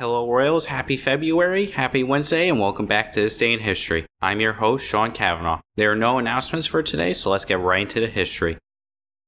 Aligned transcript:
Hello, 0.00 0.32
Royals. 0.32 0.64
Happy 0.64 0.96
February, 0.96 1.66
happy 1.66 2.02
Wednesday, 2.02 2.48
and 2.48 2.58
welcome 2.58 2.86
back 2.86 3.12
to 3.12 3.20
This 3.20 3.36
Day 3.36 3.52
in 3.52 3.60
History. 3.60 4.06
I'm 4.22 4.40
your 4.40 4.54
host, 4.54 4.86
Sean 4.86 5.12
Kavanaugh. 5.12 5.60
There 5.76 5.92
are 5.92 5.94
no 5.94 6.16
announcements 6.16 6.66
for 6.66 6.82
today, 6.82 7.12
so 7.12 7.28
let's 7.28 7.44
get 7.44 7.60
right 7.60 7.82
into 7.82 8.00
the 8.00 8.06
history. 8.06 8.56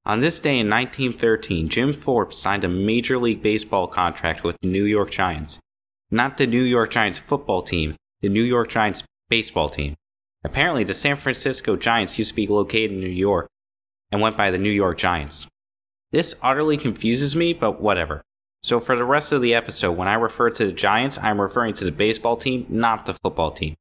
On 0.06 0.20
this 0.20 0.40
day 0.40 0.58
in 0.58 0.70
1913, 0.70 1.68
Jim 1.68 1.92
Thorpe 1.92 2.32
signed 2.32 2.64
a 2.64 2.70
Major 2.70 3.18
League 3.18 3.42
Baseball 3.42 3.86
contract 3.86 4.44
with 4.44 4.56
the 4.62 4.68
New 4.68 4.84
York 4.84 5.10
Giants. 5.10 5.58
Not 6.10 6.38
the 6.38 6.46
New 6.46 6.62
York 6.62 6.90
Giants 6.90 7.18
football 7.18 7.60
team, 7.60 7.94
the 8.22 8.30
New 8.30 8.42
York 8.42 8.70
Giants 8.70 9.04
baseball 9.28 9.68
team. 9.68 9.94
Apparently, 10.42 10.84
the 10.84 10.94
San 10.94 11.16
Francisco 11.16 11.76
Giants 11.76 12.18
used 12.18 12.30
to 12.30 12.34
be 12.34 12.46
located 12.46 12.92
in 12.92 13.00
New 13.00 13.10
York 13.10 13.46
and 14.10 14.22
went 14.22 14.38
by 14.38 14.50
the 14.50 14.56
New 14.56 14.70
York 14.70 14.96
Giants. 14.96 15.46
This 16.12 16.34
utterly 16.42 16.78
confuses 16.78 17.36
me, 17.36 17.52
but 17.52 17.78
whatever. 17.78 18.22
So, 18.62 18.78
for 18.78 18.96
the 18.96 19.04
rest 19.04 19.32
of 19.32 19.42
the 19.42 19.54
episode, 19.54 19.92
when 19.92 20.06
I 20.06 20.14
refer 20.14 20.50
to 20.50 20.66
the 20.66 20.72
Giants, 20.72 21.18
I'm 21.18 21.40
referring 21.40 21.74
to 21.74 21.84
the 21.84 21.90
baseball 21.90 22.36
team, 22.36 22.66
not 22.68 23.06
the 23.06 23.14
football 23.14 23.50
team. 23.50 23.74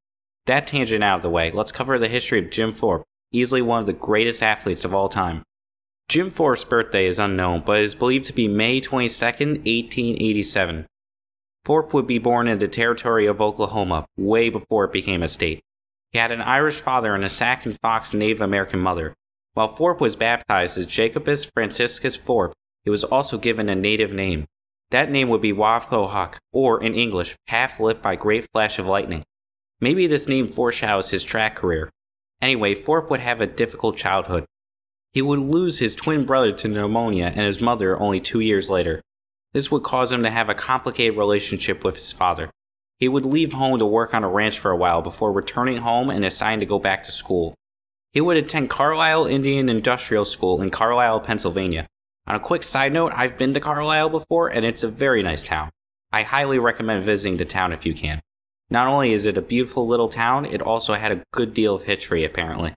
That 0.47 0.65
tangent 0.65 1.03
out 1.03 1.17
of 1.17 1.21
the 1.21 1.29
way, 1.29 1.51
let's 1.51 1.71
cover 1.71 1.99
the 1.99 2.07
history 2.07 2.39
of 2.39 2.49
Jim 2.49 2.73
Thorpe, 2.73 3.03
easily 3.31 3.61
one 3.61 3.79
of 3.79 3.85
the 3.85 3.93
greatest 3.93 4.41
athletes 4.41 4.83
of 4.83 4.93
all 4.93 5.07
time. 5.07 5.43
Jim 6.09 6.31
Thorpe's 6.31 6.65
birthday 6.65 7.05
is 7.05 7.19
unknown, 7.19 7.61
but 7.65 7.79
is 7.79 7.93
believed 7.93 8.25
to 8.25 8.33
be 8.33 8.47
May 8.47 8.81
22, 8.81 9.23
1887. 9.23 10.87
Thorpe 11.63 11.93
would 11.93 12.07
be 12.07 12.17
born 12.17 12.47
in 12.47 12.57
the 12.57 12.67
territory 12.67 13.27
of 13.27 13.39
Oklahoma, 13.39 14.05
way 14.17 14.49
before 14.49 14.85
it 14.85 14.91
became 14.91 15.21
a 15.21 15.27
state. 15.27 15.61
He 16.11 16.17
had 16.17 16.31
an 16.31 16.41
Irish 16.41 16.81
father 16.81 17.13
and 17.13 17.23
a 17.23 17.29
Sac 17.29 17.65
and 17.65 17.79
Fox 17.79 18.15
Native 18.15 18.41
American 18.41 18.79
mother. 18.79 19.13
While 19.53 19.75
Thorpe 19.75 20.01
was 20.01 20.15
baptized 20.15 20.77
as 20.77 20.87
Jacobus 20.87 21.45
Franciscus 21.45 22.17
Thorpe, 22.17 22.53
he 22.83 22.89
was 22.89 23.03
also 23.03 23.37
given 23.37 23.69
a 23.69 23.75
native 23.75 24.11
name. 24.11 24.47
That 24.91 25.09
name 25.09 25.29
would 25.29 25.41
be 25.41 25.53
Wa-Tho-Huk, 25.53 26.37
or 26.51 26.83
in 26.83 26.93
English, 26.93 27.35
half 27.47 27.79
lit 27.79 28.01
by 28.01 28.15
great 28.15 28.47
flash 28.51 28.77
of 28.77 28.85
lightning. 28.85 29.23
Maybe 29.79 30.05
this 30.05 30.27
name 30.27 30.47
foreshadows 30.47 31.09
his 31.09 31.23
track 31.23 31.55
career. 31.55 31.89
Anyway, 32.41 32.75
Thorpe 32.75 33.09
would 33.09 33.21
have 33.21 33.39
a 33.39 33.47
difficult 33.47 33.97
childhood. 33.97 34.45
He 35.13 35.21
would 35.21 35.39
lose 35.39 35.79
his 35.79 35.95
twin 35.95 36.25
brother 36.25 36.51
to 36.51 36.67
pneumonia 36.67 37.27
and 37.27 37.45
his 37.45 37.61
mother 37.61 37.99
only 37.99 38.19
two 38.19 38.39
years 38.39 38.69
later. 38.69 39.01
This 39.53 39.71
would 39.71 39.83
cause 39.83 40.11
him 40.11 40.23
to 40.23 40.29
have 40.29 40.49
a 40.49 40.55
complicated 40.55 41.17
relationship 41.17 41.83
with 41.83 41.95
his 41.95 42.11
father. 42.11 42.49
He 42.97 43.07
would 43.07 43.25
leave 43.25 43.53
home 43.53 43.79
to 43.79 43.85
work 43.85 44.13
on 44.13 44.23
a 44.23 44.29
ranch 44.29 44.59
for 44.59 44.71
a 44.71 44.77
while 44.77 45.01
before 45.01 45.31
returning 45.31 45.77
home 45.77 46.09
and 46.09 46.21
deciding 46.21 46.59
to 46.61 46.65
go 46.65 46.79
back 46.79 47.03
to 47.03 47.11
school. 47.11 47.55
He 48.13 48.21
would 48.21 48.37
attend 48.37 48.69
Carlisle 48.69 49.25
Indian 49.25 49.69
Industrial 49.69 50.25
School 50.25 50.61
in 50.61 50.69
Carlisle, 50.69 51.21
Pennsylvania. 51.21 51.87
On 52.31 52.37
a 52.37 52.39
quick 52.39 52.63
side 52.63 52.93
note, 52.93 53.11
I've 53.13 53.37
been 53.37 53.53
to 53.55 53.59
Carlisle 53.59 54.07
before 54.07 54.47
and 54.47 54.65
it's 54.65 54.83
a 54.83 54.87
very 54.87 55.21
nice 55.21 55.43
town. 55.43 55.69
I 56.13 56.23
highly 56.23 56.59
recommend 56.59 57.03
visiting 57.03 57.35
the 57.35 57.43
town 57.43 57.73
if 57.73 57.85
you 57.85 57.93
can. 57.93 58.21
Not 58.69 58.87
only 58.87 59.11
is 59.11 59.25
it 59.25 59.37
a 59.37 59.41
beautiful 59.41 59.85
little 59.85 60.07
town, 60.07 60.45
it 60.45 60.61
also 60.61 60.93
had 60.93 61.11
a 61.11 61.23
good 61.33 61.53
deal 61.53 61.75
of 61.75 61.83
history 61.83 62.23
apparently. 62.23 62.73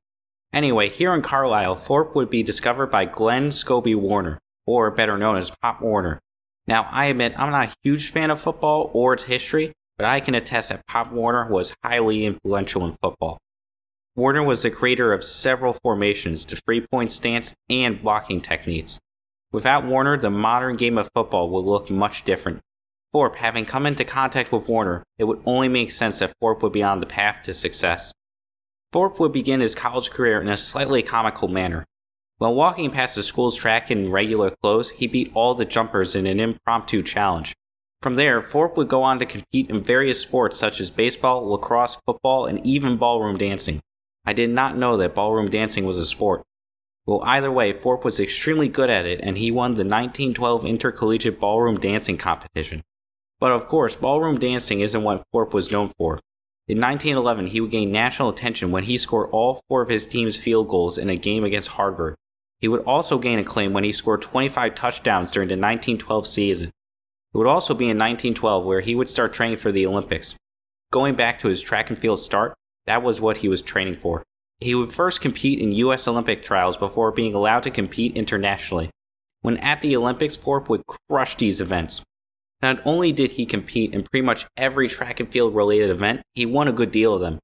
Anyway, 0.53 0.89
here 0.89 1.15
in 1.15 1.23
Carlisle, 1.23 1.77
Thorpe 1.77 2.17
would 2.17 2.31
be 2.31 2.43
discovered 2.43 2.89
by 2.89 3.05
Glenn 3.05 3.51
Scobie 3.51 3.95
Warner, 3.95 4.41
or 4.67 4.91
better 4.91 5.17
known 5.17 5.37
as 5.37 5.53
Pop 5.63 5.81
Warner. 5.81 6.19
Now, 6.67 6.89
I 6.91 7.05
admit 7.05 7.39
I'm 7.39 7.53
not 7.53 7.69
a 7.69 7.75
huge 7.85 8.11
fan 8.11 8.33
of 8.33 8.41
football 8.41 8.91
or 8.93 9.13
its 9.13 9.23
history, 9.23 9.73
but 9.97 10.05
I 10.05 10.19
can 10.19 10.35
attest 10.35 10.71
that 10.71 10.85
Pop 10.89 11.13
Warner 11.13 11.49
was 11.49 11.73
highly 11.85 12.25
influential 12.27 12.85
in 12.87 12.97
football. 13.01 13.39
Warner 14.17 14.43
was 14.43 14.65
the 14.65 14.71
creator 14.73 15.13
of 15.13 15.23
several 15.23 15.75
formations, 15.75 16.45
the 16.45 16.57
three 16.57 16.81
point 16.81 17.13
stance, 17.13 17.55
and 17.71 18.03
blocking 18.03 18.41
techniques. 18.41 18.99
Without 19.55 19.85
Warner, 19.85 20.17
the 20.17 20.31
modern 20.31 20.75
game 20.75 20.99
of 20.99 21.09
football 21.15 21.49
would 21.49 21.65
look 21.65 21.89
much 21.89 22.25
different. 22.25 22.61
Thorpe, 23.13 23.37
having 23.37 23.65
come 23.65 23.87
into 23.87 24.05
contact 24.05 24.51
with 24.51 24.69
Warner, 24.69 25.05
it 25.17 25.25
would 25.25 25.41
only 25.47 25.69
make 25.69 25.93
sense 25.93 26.19
that 26.19 26.33
Thorpe 26.41 26.61
would 26.65 26.73
be 26.73 26.83
on 26.83 26.99
the 26.99 27.07
path 27.07 27.45
to 27.45 27.55
success. 27.55 28.13
Thorpe 28.91 29.21
would 29.21 29.31
begin 29.31 29.61
his 29.61 29.77
college 29.77 30.11
career 30.11 30.41
in 30.41 30.49
a 30.49 30.57
slightly 30.57 31.05
comical 31.05 31.47
manner. 31.47 31.85
While 32.39 32.57
walking 32.57 32.91
past 32.91 33.15
the 33.15 33.23
school's 33.23 33.57
track 33.57 33.93
in 33.93 34.11
regular 34.11 34.51
clothes, 34.61 34.91
he 34.91 35.07
beat 35.07 35.31
all 35.35 35.55
the 35.55 35.65
jumpers 35.65 36.17
in 36.17 36.27
an 36.27 36.41
impromptu 36.41 37.05
challenge. 37.05 37.55
From 38.03 38.17
there, 38.17 38.43
Thorpe 38.43 38.77
would 38.77 38.89
go 38.89 39.05
on 39.05 39.21
to 39.21 39.25
compete 39.25 39.71
in 39.71 39.81
various 39.81 40.21
sports 40.21 40.59
such 40.59 40.81
as 40.81 40.91
baseball, 40.91 41.49
lacrosse, 41.49 41.97
football, 42.05 42.47
and 42.47 42.59
even 42.67 42.97
ballroom 42.97 43.39
dancing. 43.39 43.81
I 44.25 44.33
did 44.33 44.51
not 44.51 44.77
know 44.77 44.97
that 44.97 45.15
ballroom 45.15 45.49
dancing 45.49 45.85
was 45.85 46.01
a 46.01 46.07
sport. 46.07 46.43
Well, 47.07 47.23
either 47.25 47.53
way, 47.53 47.73
Thorpe 47.73 48.05
was 48.05 48.19
extremely 48.19 48.69
good 48.69 48.89
at 48.89 49.05
it, 49.05 49.21
and 49.23 49.37
he 49.37 49.51
won 49.51 49.73
the 49.73 49.85
1912 49.85 50.65
Intercollegiate 50.65 51.39
Ballroom 51.39 51.79
Dancing 51.79 52.17
Competition. 52.17 52.83
But 53.41 53.53
of 53.53 53.67
course, 53.69 53.95
ballroom 53.95 54.39
dancing 54.39 54.81
isn't 54.81 55.03
what 55.03 55.23
Thorpe 55.31 55.53
was 55.53 55.71
known 55.71 55.93
for. 55.99 56.19
In 56.67 56.81
1911, 56.81 57.49
he 57.49 57.61
would 57.61 57.71
gain 57.71 57.93
national 57.93 58.31
attention 58.31 58.71
when 58.71 58.85
he 58.85 58.97
scored 58.97 59.29
all 59.33 59.61
four 59.69 59.83
of 59.83 59.91
his 59.91 60.07
team's 60.07 60.39
field 60.39 60.69
goals 60.69 60.97
in 60.97 61.11
a 61.11 61.17
game 61.17 61.45
against 61.45 61.69
Harvard. 61.69 62.15
He 62.61 62.69
would 62.69 62.85
also 62.85 63.19
gain 63.19 63.39
acclaim 63.39 63.75
when 63.75 63.85
he 63.85 63.93
scored 63.93 64.23
25 64.23 64.75
touchdowns 64.75 65.31
during 65.31 65.49
the 65.49 65.55
1912 65.55 66.27
season. 66.27 66.69
It 66.69 67.37
would 67.37 67.47
also 67.47 67.75
be 67.75 67.85
in 67.85 67.99
1912 67.99 68.65
where 68.65 68.81
he 68.81 68.95
would 68.95 69.11
start 69.11 69.35
training 69.35 69.59
for 69.59 69.71
the 69.71 69.87
Olympics. 69.87 70.37
Going 70.91 71.15
back 71.15 71.39
to 71.41 71.49
his 71.49 71.61
track 71.61 71.91
and 71.91 71.99
field 71.99 72.21
start, 72.21 72.55
that 72.87 73.03
was 73.03 73.21
what 73.21 73.39
he 73.39 73.49
was 73.49 73.61
training 73.61 73.97
for. 73.97 74.23
He 74.61 74.75
would 74.75 74.93
first 74.93 75.21
compete 75.21 75.59
in 75.59 75.73
U.S. 75.73 76.09
Olympic 76.09 76.45
trials 76.45 76.77
before 76.77 77.13
being 77.13 77.35
allowed 77.35 77.65
to 77.65 77.71
compete 77.71 78.17
internationally. 78.17 78.91
When 79.43 79.59
at 79.59 79.81
the 79.81 79.97
Olympics, 79.97 80.37
Thorpe 80.37 80.69
would 80.69 80.83
crush 81.09 81.37
these 81.37 81.61
events. 81.61 82.03
Not 82.63 82.81
only 82.87 83.13
did 83.13 83.33
he 83.33 83.45
compete 83.45 83.93
in 83.93 84.05
pretty 84.05 84.25
much 84.25 84.47
every 84.57 84.89
track 84.89 85.21
and 85.21 85.31
field 85.31 85.55
related 85.55 85.91
event, 85.91 86.23
he 86.35 86.47
won 86.47 86.67
a 86.67 86.73
good 86.73 86.91
deal 86.91 87.15
of 87.15 87.21
them. 87.21 87.39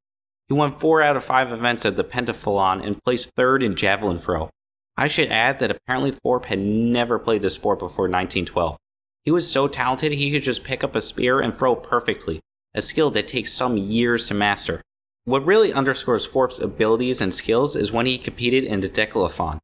He 0.48 0.54
won 0.54 0.76
four 0.76 1.02
out 1.02 1.16
of 1.16 1.22
five 1.22 1.52
events 1.52 1.84
at 1.84 1.96
the 1.96 2.04
pentathlon 2.04 2.84
and 2.84 3.02
placed 3.04 3.30
third 3.36 3.62
in 3.62 3.76
javelin 3.76 4.18
throw. 4.18 4.50
I 4.96 5.08
should 5.08 5.30
add 5.30 5.58
that 5.58 5.70
apparently 5.70 6.10
Thorpe 6.10 6.46
had 6.46 6.58
never 6.58 7.18
played 7.18 7.42
the 7.42 7.50
sport 7.50 7.78
before 7.78 8.04
1912. 8.04 8.76
He 9.24 9.30
was 9.30 9.50
so 9.50 9.68
talented 9.68 10.12
he 10.12 10.30
could 10.30 10.42
just 10.42 10.64
pick 10.64 10.82
up 10.82 10.96
a 10.96 11.00
spear 11.00 11.40
and 11.40 11.54
throw 11.54 11.76
perfectly, 11.76 12.40
a 12.74 12.82
skill 12.82 13.10
that 13.10 13.28
takes 13.28 13.52
some 13.52 13.76
years 13.76 14.26
to 14.28 14.34
master. 14.34 14.82
What 15.24 15.44
really 15.44 15.72
underscores 15.72 16.26
Thorpe's 16.26 16.58
abilities 16.58 17.20
and 17.20 17.34
skills 17.34 17.76
is 17.76 17.92
when 17.92 18.06
he 18.06 18.18
competed 18.18 18.64
in 18.64 18.80
the 18.80 18.88
decathlon. 18.88 19.58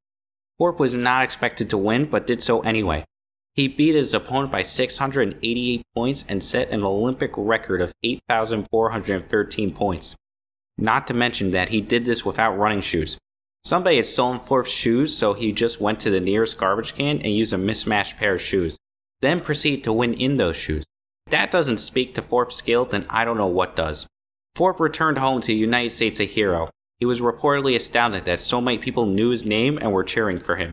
Thorpe 0.59 0.79
was 0.79 0.95
not 0.95 1.25
expected 1.25 1.71
to 1.71 1.79
win, 1.79 2.07
but 2.07 2.27
did 2.27 2.43
so 2.43 2.61
anyway. 2.61 3.05
He 3.55 3.69
beat 3.69 3.95
his 3.95 4.13
opponent 4.13 4.53
by 4.53 4.63
688 4.63 5.83
points 5.95 6.25
and 6.29 6.45
set 6.45 6.71
an 6.71 6.83
Olympic 6.83 7.33
record 7.37 7.81
of 7.81 7.93
8,413 8.03 9.73
points. 9.73 10.15
Not 10.77 11.07
to 11.07 11.15
mention 11.15 11.53
that 11.53 11.71
he 11.71 11.81
did 11.81 12.05
this 12.05 12.25
without 12.25 12.59
running 12.59 12.83
shoes. 12.83 13.17
Somebody 13.65 13.97
had 13.97 14.07
stolen 14.07 14.39
Thorpe's 14.39 14.71
shoes, 14.71 15.17
so 15.17 15.33
he 15.33 15.53
just 15.53 15.81
went 15.81 16.01
to 16.01 16.11
the 16.11 16.21
nearest 16.21 16.59
garbage 16.59 16.95
can 16.95 17.19
and 17.23 17.33
used 17.33 17.55
a 17.55 17.59
mismatched 17.59 18.19
pair 18.19 18.35
of 18.35 18.43
shoes, 18.43 18.77
then 19.23 19.41
proceeded 19.41 19.85
to 19.85 19.93
win 19.93 20.13
in 20.13 20.37
those 20.37 20.57
shoes. 20.57 20.85
If 21.27 21.31
that 21.33 21.51
doesn't 21.51 21.79
speak 21.79 22.15
to 22.15 22.23
Thorpe's 22.23 22.57
skill, 22.57 22.85
then 22.85 23.07
I 23.09 23.25
don't 23.25 23.39
know 23.39 23.47
what 23.47 23.75
does. 23.75 24.07
Thorpe 24.57 24.81
returned 24.81 25.19
home 25.19 25.43
to 25.43 25.49
the 25.49 25.55
United 25.55 25.91
States 25.91 26.19
a 26.19 26.25
hero. 26.25 26.71
He 26.99 27.05
was 27.05 27.21
reportedly 27.21 27.77
astounded 27.77 28.25
that 28.25 28.41
so 28.41 28.59
many 28.59 28.79
people 28.79 29.05
knew 29.05 29.29
his 29.29 29.45
name 29.45 29.77
and 29.77 29.93
were 29.93 30.03
cheering 30.03 30.39
for 30.39 30.57
him. 30.57 30.73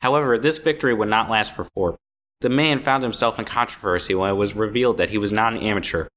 However, 0.00 0.38
this 0.38 0.56
victory 0.56 0.94
would 0.94 1.10
not 1.10 1.28
last 1.28 1.54
for 1.54 1.64
Thorpe. 1.64 1.98
The 2.40 2.48
man 2.48 2.80
found 2.80 3.02
himself 3.02 3.38
in 3.38 3.44
controversy 3.44 4.14
when 4.14 4.30
it 4.30 4.38
was 4.38 4.56
revealed 4.56 4.96
that 4.96 5.10
he 5.10 5.18
was 5.18 5.32
not 5.32 5.52
an 5.52 5.58
amateur. 5.58 6.08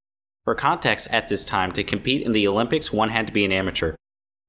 For 0.46 0.56
context, 0.56 1.09
at 1.12 1.28
this 1.28 1.44
time, 1.44 1.74
to 1.74 1.84
compete 1.84 2.25
in 2.25 2.31
the 2.31 2.47
Olympics, 2.47 2.94
one 2.94 3.09
had 3.09 3.28
to 3.28 3.34
be 3.34 3.44
an 3.44 3.52
amateur. 3.52 3.96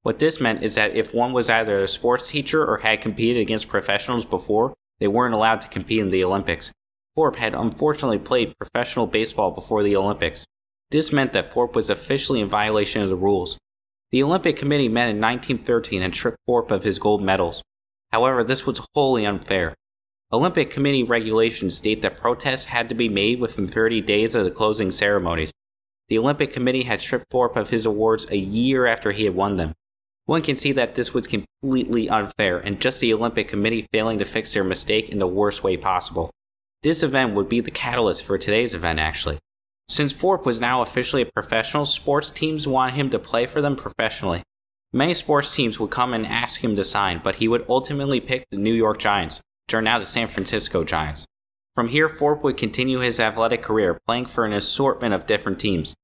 What 0.02 0.20
this 0.20 0.40
meant 0.40 0.62
is 0.62 0.76
that 0.76 0.94
if 0.94 1.12
one 1.12 1.32
was 1.32 1.50
either 1.50 1.82
a 1.82 1.88
sports 1.88 2.30
teacher 2.30 2.64
or 2.64 2.78
had 2.78 3.00
competed 3.00 3.42
against 3.42 3.66
professionals 3.66 4.24
before, 4.24 4.74
they 5.00 5.08
weren't 5.08 5.34
allowed 5.34 5.60
to 5.62 5.68
compete 5.68 5.98
in 5.98 6.10
the 6.10 6.22
Olympics. 6.22 6.70
Thorpe 7.16 7.34
had 7.34 7.54
unfortunately 7.54 8.18
played 8.18 8.56
professional 8.56 9.08
baseball 9.08 9.50
before 9.50 9.82
the 9.82 9.96
Olympics. 9.96 10.46
This 10.94 11.12
meant 11.12 11.32
that 11.32 11.52
Thorpe 11.52 11.74
was 11.74 11.90
officially 11.90 12.40
in 12.40 12.48
violation 12.48 13.02
of 13.02 13.08
the 13.08 13.16
rules. 13.16 13.58
The 14.12 14.22
Olympic 14.22 14.54
Committee 14.54 14.88
met 14.88 15.08
in 15.08 15.20
1913 15.20 16.02
and 16.02 16.14
stripped 16.14 16.38
Thorpe 16.46 16.70
of 16.70 16.84
his 16.84 17.00
gold 17.00 17.20
medals. 17.20 17.64
However, 18.12 18.44
this 18.44 18.64
was 18.64 18.80
wholly 18.94 19.26
unfair. 19.26 19.74
Olympic 20.32 20.70
Committee 20.70 21.02
regulations 21.02 21.76
state 21.76 22.00
that 22.02 22.16
protests 22.16 22.66
had 22.66 22.88
to 22.88 22.94
be 22.94 23.08
made 23.08 23.40
within 23.40 23.66
30 23.66 24.02
days 24.02 24.36
of 24.36 24.44
the 24.44 24.52
closing 24.52 24.92
ceremonies. 24.92 25.50
The 26.10 26.18
Olympic 26.18 26.52
Committee 26.52 26.84
had 26.84 27.00
stripped 27.00 27.26
Thorpe 27.28 27.56
of 27.56 27.70
his 27.70 27.86
awards 27.86 28.30
a 28.30 28.36
year 28.36 28.86
after 28.86 29.10
he 29.10 29.24
had 29.24 29.34
won 29.34 29.56
them. 29.56 29.72
One 30.26 30.42
can 30.42 30.54
see 30.54 30.70
that 30.70 30.94
this 30.94 31.12
was 31.12 31.26
completely 31.26 32.08
unfair 32.08 32.58
and 32.58 32.80
just 32.80 33.00
the 33.00 33.12
Olympic 33.12 33.48
Committee 33.48 33.88
failing 33.92 34.20
to 34.20 34.24
fix 34.24 34.52
their 34.52 34.62
mistake 34.62 35.08
in 35.08 35.18
the 35.18 35.26
worst 35.26 35.64
way 35.64 35.76
possible. 35.76 36.30
This 36.84 37.02
event 37.02 37.34
would 37.34 37.48
be 37.48 37.58
the 37.58 37.72
catalyst 37.72 38.24
for 38.24 38.38
today's 38.38 38.74
event, 38.74 39.00
actually. 39.00 39.40
Since 39.88 40.14
Thorpe 40.14 40.46
was 40.46 40.60
now 40.60 40.80
officially 40.80 41.22
a 41.22 41.26
professional, 41.26 41.84
sports 41.84 42.30
teams 42.30 42.66
wanted 42.66 42.94
him 42.94 43.10
to 43.10 43.18
play 43.18 43.46
for 43.46 43.60
them 43.60 43.76
professionally. 43.76 44.42
Many 44.92 45.12
sports 45.12 45.54
teams 45.54 45.78
would 45.78 45.90
come 45.90 46.14
and 46.14 46.26
ask 46.26 46.62
him 46.62 46.74
to 46.76 46.84
sign, 46.84 47.20
but 47.22 47.36
he 47.36 47.48
would 47.48 47.66
ultimately 47.68 48.20
pick 48.20 48.46
the 48.50 48.56
New 48.56 48.72
York 48.72 48.98
Giants, 48.98 49.40
which 49.66 49.74
are 49.74 49.82
now 49.82 49.98
the 49.98 50.06
San 50.06 50.28
Francisco 50.28 50.84
Giants. 50.84 51.26
From 51.74 51.88
here, 51.88 52.08
Thorpe 52.08 52.44
would 52.44 52.56
continue 52.56 53.00
his 53.00 53.18
athletic 53.18 53.60
career 53.60 53.98
playing 54.06 54.26
for 54.26 54.44
an 54.44 54.52
assortment 54.52 55.12
of 55.12 55.26
different 55.26 55.58
teams. 55.58 55.94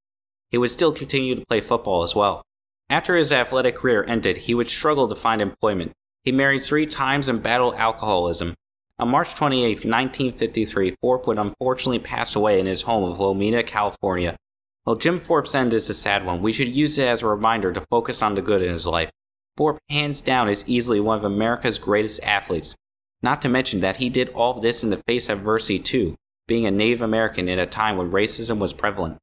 He 0.50 0.58
would 0.58 0.70
still 0.70 0.92
continue 0.92 1.36
to 1.36 1.46
play 1.46 1.60
football 1.60 2.02
as 2.02 2.14
well. 2.14 2.42
After 2.90 3.14
his 3.14 3.30
athletic 3.30 3.76
career 3.76 4.04
ended, 4.06 4.36
he 4.36 4.54
would 4.54 4.68
struggle 4.68 5.06
to 5.06 5.14
find 5.14 5.40
employment. 5.40 5.92
He 6.24 6.32
married 6.32 6.64
three 6.64 6.86
times 6.86 7.28
and 7.28 7.42
battled 7.42 7.76
alcoholism. 7.76 8.54
On 9.00 9.08
March 9.08 9.34
28, 9.34 9.86
1953, 9.86 10.94
Thorpe 11.00 11.26
would 11.26 11.38
unfortunately 11.38 12.00
pass 12.00 12.36
away 12.36 12.60
in 12.60 12.66
his 12.66 12.82
home 12.82 13.10
of 13.10 13.16
Lomita, 13.16 13.64
California. 13.66 14.36
While 14.84 14.96
Jim 14.96 15.18
Thorpe's 15.18 15.54
end 15.54 15.72
is 15.72 15.88
a 15.88 15.94
sad 15.94 16.26
one, 16.26 16.42
we 16.42 16.52
should 16.52 16.76
use 16.76 16.98
it 16.98 17.08
as 17.08 17.22
a 17.22 17.26
reminder 17.26 17.72
to 17.72 17.80
focus 17.80 18.20
on 18.20 18.34
the 18.34 18.42
good 18.42 18.60
in 18.60 18.70
his 18.70 18.86
life. 18.86 19.10
Thorpe, 19.56 19.78
hands 19.88 20.20
down, 20.20 20.50
is 20.50 20.68
easily 20.68 21.00
one 21.00 21.16
of 21.16 21.24
America's 21.24 21.78
greatest 21.78 22.22
athletes. 22.22 22.74
Not 23.22 23.40
to 23.40 23.48
mention 23.48 23.80
that 23.80 23.96
he 23.96 24.10
did 24.10 24.28
all 24.30 24.60
this 24.60 24.84
in 24.84 24.90
the 24.90 25.02
face 25.08 25.30
of 25.30 25.38
adversity 25.38 25.78
too, 25.78 26.14
being 26.46 26.66
a 26.66 26.70
Native 26.70 27.00
American 27.00 27.48
in 27.48 27.58
a 27.58 27.64
time 27.64 27.96
when 27.96 28.10
racism 28.10 28.58
was 28.58 28.74
prevalent. 28.74 29.16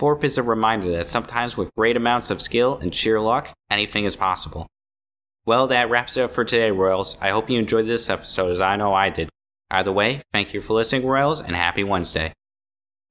Thorpe 0.00 0.24
is 0.24 0.38
a 0.38 0.42
reminder 0.42 0.90
that 0.90 1.06
sometimes 1.06 1.56
with 1.56 1.74
great 1.76 1.96
amounts 1.96 2.30
of 2.30 2.42
skill 2.42 2.78
and 2.78 2.92
sheer 2.92 3.20
luck, 3.20 3.54
anything 3.70 4.06
is 4.06 4.16
possible. 4.16 4.66
Well, 5.46 5.68
that 5.68 5.90
wraps 5.90 6.16
it 6.16 6.22
up 6.22 6.30
for 6.30 6.44
today, 6.44 6.70
Royals. 6.70 7.16
I 7.20 7.30
hope 7.30 7.48
you 7.48 7.58
enjoyed 7.58 7.86
this 7.86 8.10
episode 8.10 8.50
as 8.50 8.60
I 8.60 8.76
know 8.76 8.92
I 8.92 9.08
did. 9.08 9.30
Either 9.70 9.92
way, 9.92 10.20
thank 10.32 10.52
you 10.52 10.60
for 10.60 10.74
listening, 10.74 11.06
Royals, 11.06 11.40
and 11.40 11.56
happy 11.56 11.84
Wednesday. 11.84 12.32